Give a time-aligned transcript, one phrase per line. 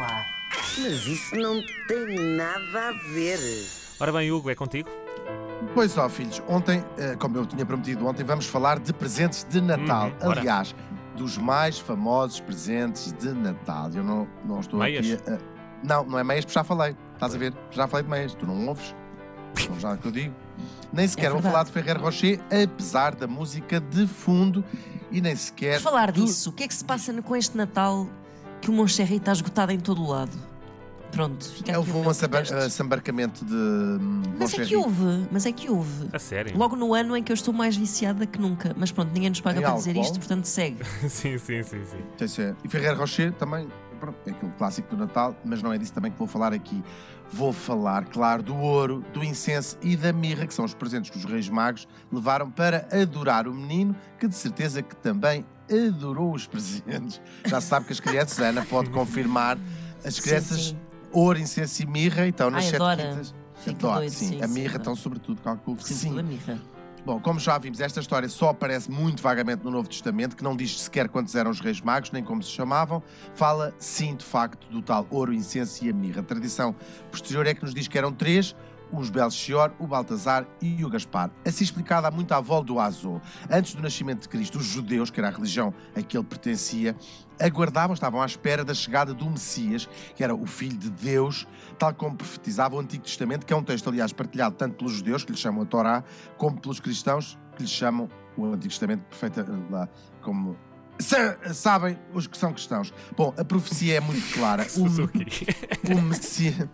[0.00, 3.38] Mas isso não tem nada a ver.
[3.98, 4.88] Ora bem, Hugo, é contigo?
[5.74, 9.60] Pois ó, filhos, ontem, eh, como eu tinha prometido ontem, vamos falar de presentes de
[9.60, 10.08] Natal.
[10.08, 10.40] Uhum, bora.
[10.40, 10.74] Aliás,
[11.16, 13.90] dos mais famosos presentes de Natal.
[13.94, 15.10] Eu não, não estou Meias?
[15.10, 15.38] aqui a...
[15.82, 16.96] Não, não é meias, porque já falei.
[17.14, 17.54] Estás a ver?
[17.70, 18.34] Já falei de meias.
[18.34, 18.94] Tu não ouves?
[19.68, 20.34] Não já é que eu digo.
[20.92, 21.52] Nem sequer vou verdade.
[21.52, 24.64] falar de Ferrer Rocher, apesar da música de fundo
[25.10, 25.76] e nem sequer.
[25.76, 28.06] Por falar disso, o que é que se passa com este Natal
[28.66, 30.36] que o Moncherry está esgotado em todo o lado?
[31.12, 33.54] Pronto, fica aqui Houve o um assambarcamento de.
[33.54, 36.08] hum, Mas é que houve, mas é que houve.
[36.12, 36.58] A sério?
[36.58, 38.74] Logo no ano em que eu estou mais viciada que nunca.
[38.76, 40.02] Mas pronto, ninguém nos paga Em para dizer álcool?
[40.04, 40.84] isto, portanto segue.
[41.08, 42.02] sim, sim, sim, sim.
[42.18, 42.54] Sim, sim.
[42.64, 46.10] E Ferrer Rocher também, pronto, é aquele clássico do Natal, mas não é disso também
[46.12, 46.82] que vou falar aqui.
[47.32, 51.18] Vou falar, claro, do ouro, do incenso e da mirra, que são os presentes que
[51.18, 56.46] os Reis Magos levaram para adorar o menino, que de certeza que também adorou os
[56.48, 57.20] presentes.
[57.44, 59.58] Já sabe que as crianças, Ana pode confirmar,
[60.04, 60.78] as Sim, crianças, sim.
[61.12, 63.08] ouro, incenso e mirra, então nas Ai, sete adora.
[63.08, 63.34] quintas.
[63.56, 64.28] Fica Adora, doido, sim.
[64.28, 66.18] sim, A sim, mirra, então, sobretudo, calculo que Sim, sim.
[66.18, 66.58] a mirra.
[67.06, 70.56] Bom, como já vimos, esta história só aparece muito vagamente no Novo Testamento, que não
[70.56, 73.00] diz sequer quantos eram os reis magos, nem como se chamavam.
[73.32, 76.20] Fala, sim, de facto, do tal ouro, incenso e a mirra.
[76.20, 76.74] A tradição
[77.08, 78.56] posterior é que nos diz que eram três,
[78.92, 81.30] os Belchior, o Baltazar e o Gaspar.
[81.44, 83.20] Assim explicada há muito à volta do Azô.
[83.50, 86.96] Antes do nascimento de Cristo, os judeus, que era a religião a que ele pertencia,
[87.40, 91.46] aguardavam, estavam à espera da chegada do Messias, que era o Filho de Deus,
[91.78, 95.24] tal como profetizava o Antigo Testamento, que é um texto, aliás, partilhado tanto pelos judeus,
[95.24, 96.04] que lhe chamam a Torá,
[96.36, 99.44] como pelos cristãos, que lhe chamam o Antigo Testamento, perfeita
[100.22, 100.56] como.
[100.98, 102.92] Sa- sabem os que são cristãos.
[103.16, 104.66] Bom, a profecia é muito clara.
[104.76, 106.68] O, o Messias.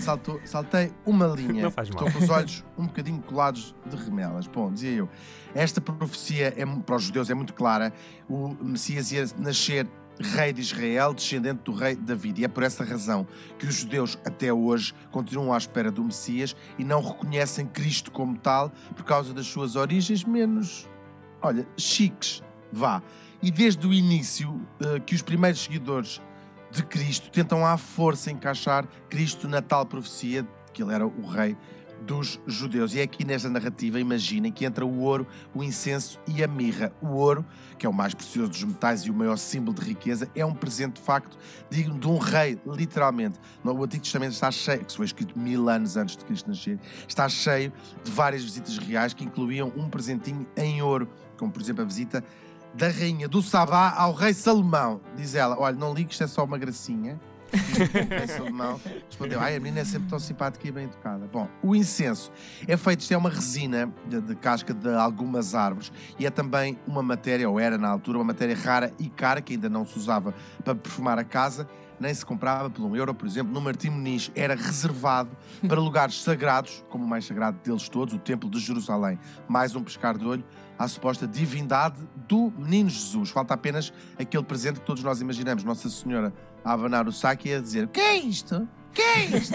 [0.00, 1.64] Saltou, saltei uma linha.
[1.64, 2.06] Não faz mal.
[2.06, 4.46] Estou com os olhos um bocadinho colados de remelas.
[4.46, 5.08] Bom, dizia eu.
[5.54, 7.92] Esta profecia é, para os judeus é muito clara.
[8.28, 9.86] O Messias ia nascer
[10.18, 12.40] rei de Israel, descendente do rei David.
[12.40, 13.26] E é por essa razão
[13.58, 18.36] que os judeus até hoje continuam à espera do Messias e não reconhecem Cristo como
[18.38, 20.88] tal por causa das suas origens menos,
[21.42, 22.42] olha, chiques.
[22.76, 23.02] Vá.
[23.42, 26.20] E desde o início eh, que os primeiros seguidores
[26.70, 31.56] de Cristo tentam à força encaixar Cristo na tal profecia que ele era o rei
[32.02, 32.94] dos judeus.
[32.94, 36.92] E é aqui nesta narrativa, imaginem que entra o ouro, o incenso e a mirra.
[37.00, 37.46] O ouro,
[37.78, 40.54] que é o mais precioso dos metais e o maior símbolo de riqueza, é um
[40.54, 41.38] presente de facto
[41.70, 43.38] digno de um rei, literalmente.
[43.64, 46.78] No Antigo Testamento está cheio, que foi escrito mil anos antes de Cristo nascer,
[47.08, 47.72] está cheio
[48.04, 52.22] de várias visitas reais que incluíam um presentinho em ouro, como por exemplo a visita
[52.76, 55.00] da rainha do Sabá ao rei Salomão.
[55.16, 57.18] Diz ela, olha, não ligue, isto é só uma gracinha.
[57.52, 57.56] E
[58.04, 58.78] o rei Salomão
[59.08, 61.26] respondeu, ai, a menina é sempre tão simpática e bem educada.
[61.32, 62.30] Bom, o incenso
[62.68, 66.78] é feito, isto é uma resina de, de casca de algumas árvores e é também
[66.86, 69.98] uma matéria, ou era na altura, uma matéria rara e cara que ainda não se
[69.98, 71.66] usava para perfumar a casa,
[71.98, 74.30] nem se comprava por um euro, por exemplo, no Martim Muniz.
[74.34, 75.30] Era reservado
[75.66, 79.18] para lugares sagrados, como o mais sagrado deles todos, o Templo de Jerusalém.
[79.48, 80.44] Mais um pescar de olho
[80.78, 83.30] à suposta divindade do menino Jesus.
[83.30, 86.32] Falta apenas aquele presente que todos nós imaginamos, Nossa Senhora
[86.66, 88.68] a abanar o saco e a dizer: O que é isto?
[88.96, 89.54] Que é isto?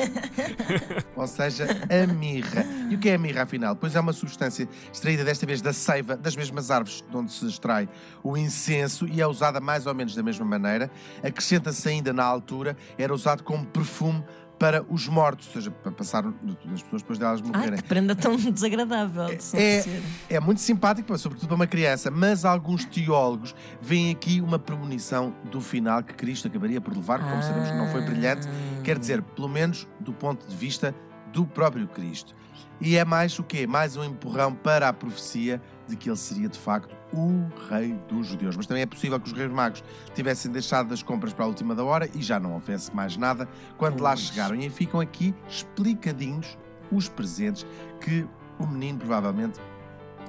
[1.17, 2.63] Ou seja, a mirra.
[2.91, 3.75] E o que é a mirra, afinal?
[3.75, 7.47] Pois é uma substância extraída desta vez da seiva das mesmas árvores de onde se
[7.47, 7.89] extrai
[8.23, 10.91] o incenso e é usada mais ou menos da mesma maneira.
[11.23, 14.23] Acrescenta-se ainda na altura, era usado como perfume
[14.61, 17.77] para os mortos, ou seja, para passar as pessoas depois delas Ai, morrerem.
[17.77, 20.03] que prenda tão desagradável de É, oferecer.
[20.29, 25.33] é muito simpático, pá, sobretudo para uma criança, mas alguns teólogos veem aqui uma premonição
[25.49, 28.81] do final que Cristo acabaria por levar, que, como sabemos que não foi brilhante, Ah.
[28.83, 30.93] quer dizer, pelo menos do ponto de vista
[31.31, 32.35] do próprio Cristo.
[32.79, 33.67] E é mais o quê?
[33.67, 38.27] Mais um empurrão para a profecia de que ele seria de facto o rei dos
[38.27, 38.57] judeus.
[38.57, 39.83] Mas também é possível que os reis magos
[40.15, 43.47] tivessem deixado as compras para a última da hora e já não houvesse mais nada
[43.77, 44.21] quando lá Pois.
[44.21, 44.55] chegaram.
[44.55, 46.57] E ficam aqui explicadinhos
[46.91, 47.65] os presentes
[47.99, 48.27] que
[48.57, 49.59] o menino provavelmente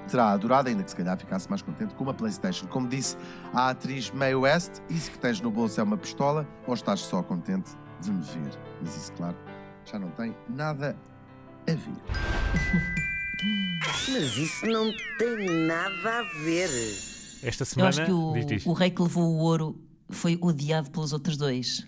[0.08, 2.66] terá adorado, ainda que se calhar ficasse mais contente com uma Playstation.
[2.66, 3.16] Como disse
[3.54, 7.22] a atriz Mae West, isso que tens no bolso é uma pistola ou estás só
[7.22, 7.70] contente
[8.00, 8.58] de me ver?
[8.81, 9.37] Mas isso, claro,
[9.90, 10.96] já não tem nada
[11.67, 11.94] a ver.
[14.08, 16.69] Mas isso não tem nada a ver.
[17.43, 17.88] Esta Eu semana.
[17.88, 18.67] acho que o, diz, diz.
[18.67, 19.81] o rei que levou o ouro
[20.11, 21.87] foi odiado pelos outros dois.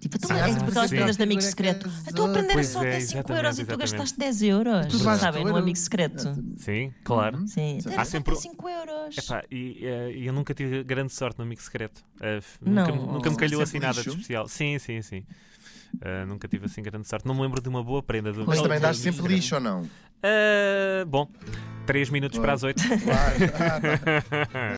[0.00, 0.96] Tipo, tu Ah, é aquelas sim.
[0.96, 1.90] piadas de amigo secreto.
[2.06, 4.86] A tua aprender Pois só é, ter 5 exatamente, euros e tu gastaste 10 euros.
[4.88, 6.44] Tu vais Sabem, no amigo secreto.
[6.58, 7.38] Sim, claro.
[7.48, 7.90] Sim, Sim.
[7.90, 9.16] era Há só sempre ter o- 5 euros.
[9.18, 12.02] Epá, e eh, eu nunca tive grande sorte no amigo secreto.
[12.60, 12.86] Não.
[12.86, 14.46] nunca, nunca me calhou assim Sempre nada de especial.
[14.46, 15.24] Sim, sim, sim.
[16.00, 17.26] Eh, nunca tive assim grande sorte.
[17.26, 19.34] Não me lembro de uma boa prenda do Mas também dás sempre secreto.
[19.36, 19.82] lixo ou não?
[20.22, 21.28] Eh, bom,
[21.86, 22.82] 3 minutos para as 8.
[22.82, 23.36] Vai.
[23.54, 23.80] Ah,
[24.48, 24.58] tá.